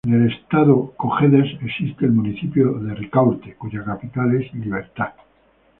[0.03, 5.11] En el estado Cojedes existe el municipio Ricaurte, cuya capital es Libertad.